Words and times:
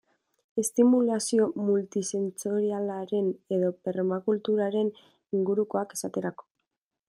Estimulazio 0.61 1.43
multisentsorialaren 1.67 3.29
edo 3.59 3.69
permakulturaren 3.89 4.93
ingurukoak, 5.41 5.97
esaterako. 6.01 6.53